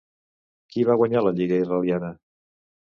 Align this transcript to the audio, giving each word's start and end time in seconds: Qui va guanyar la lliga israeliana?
Qui 0.71 0.85
va 0.91 0.95
guanyar 1.03 1.23
la 1.27 1.35
lliga 1.41 1.61
israeliana? 1.67 2.13